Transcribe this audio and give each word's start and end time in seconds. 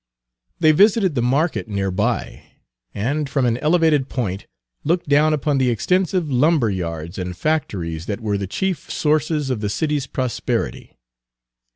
They 0.59 0.71
visited 0.71 1.13
the 1.13 1.21
market 1.21 1.67
near 1.67 1.91
by, 1.91 2.41
and 2.91 3.29
from 3.29 3.45
an 3.45 3.57
elevated 3.59 4.09
point, 4.09 4.47
looked 4.83 5.07
down 5.07 5.31
upon 5.31 5.59
the 5.59 5.69
extensive 5.69 6.27
lumber 6.31 6.71
yards 6.71 7.19
and 7.19 7.37
factories 7.37 8.07
that 8.07 8.19
were 8.19 8.39
the 8.39 8.47
chief 8.47 8.89
sources 8.91 9.51
of 9.51 9.59
the 9.59 9.69
city's 9.69 10.07
prosperity. 10.07 10.97